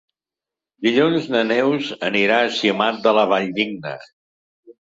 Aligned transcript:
Dilluns 0.85 1.27
na 1.35 1.41
Neus 1.51 1.91
anirà 2.09 2.39
a 2.47 2.49
Simat 2.57 2.99
de 3.07 3.15
la 3.19 3.29
Valldigna. 3.35 3.97